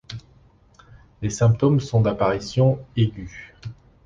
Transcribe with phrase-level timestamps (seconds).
[1.21, 3.53] Les symptômes sont d'apparition aigüe.